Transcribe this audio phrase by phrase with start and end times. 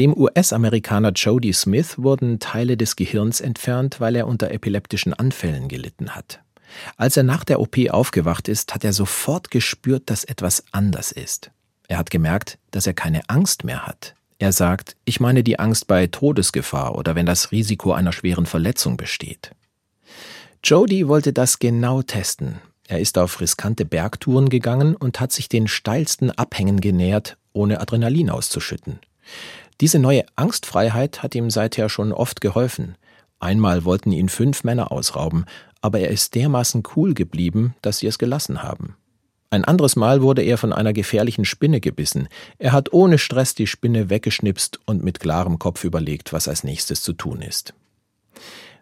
[0.00, 6.16] Dem US-Amerikaner Jody Smith wurden Teile des Gehirns entfernt, weil er unter epileptischen Anfällen gelitten
[6.16, 6.40] hat.
[6.96, 11.50] Als er nach der OP aufgewacht ist, hat er sofort gespürt, dass etwas anders ist.
[11.86, 14.14] Er hat gemerkt, dass er keine Angst mehr hat.
[14.38, 18.96] Er sagt, ich meine die Angst bei Todesgefahr oder wenn das Risiko einer schweren Verletzung
[18.96, 19.50] besteht.
[20.64, 22.58] Jody wollte das genau testen.
[22.88, 28.30] Er ist auf riskante Bergtouren gegangen und hat sich den steilsten Abhängen genähert, ohne Adrenalin
[28.30, 28.98] auszuschütten.
[29.80, 32.96] Diese neue Angstfreiheit hat ihm seither schon oft geholfen.
[33.38, 35.46] Einmal wollten ihn fünf Männer ausrauben,
[35.80, 38.96] aber er ist dermaßen cool geblieben, dass sie es gelassen haben.
[39.48, 42.28] Ein anderes Mal wurde er von einer gefährlichen Spinne gebissen.
[42.58, 47.02] Er hat ohne Stress die Spinne weggeschnipst und mit klarem Kopf überlegt, was als nächstes
[47.02, 47.74] zu tun ist.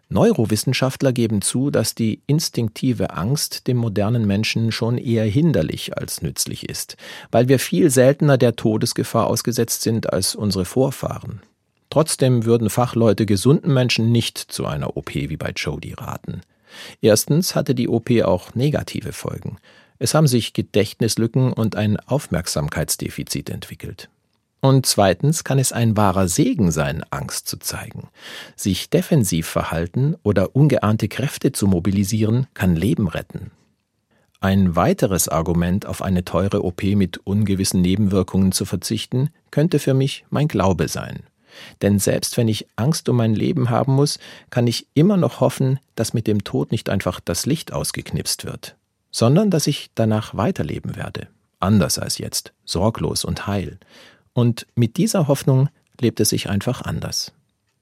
[0.09, 6.67] Neurowissenschaftler geben zu, dass die instinktive Angst dem modernen Menschen schon eher hinderlich als nützlich
[6.67, 6.97] ist,
[7.31, 11.41] weil wir viel seltener der Todesgefahr ausgesetzt sind als unsere Vorfahren.
[11.91, 16.41] Trotzdem würden Fachleute gesunden Menschen nicht zu einer OP wie bei Jody raten.
[17.01, 19.57] Erstens hatte die OP auch negative Folgen.
[19.99, 24.09] Es haben sich Gedächtnislücken und ein Aufmerksamkeitsdefizit entwickelt.
[24.61, 28.09] Und zweitens kann es ein wahrer Segen sein, Angst zu zeigen.
[28.55, 33.51] Sich defensiv verhalten oder ungeahnte Kräfte zu mobilisieren, kann Leben retten.
[34.41, 40.25] Ein weiteres Argument, auf eine teure OP mit ungewissen Nebenwirkungen zu verzichten, könnte für mich
[40.29, 41.23] mein Glaube sein.
[41.81, 45.79] Denn selbst wenn ich Angst um mein Leben haben muss, kann ich immer noch hoffen,
[45.95, 48.77] dass mit dem Tod nicht einfach das Licht ausgeknipst wird,
[49.11, 51.27] sondern dass ich danach weiterleben werde,
[51.59, 53.79] anders als jetzt, sorglos und heil.
[54.39, 55.67] Und mit dieser Hoffnung
[55.99, 57.33] lebt es sich einfach anders.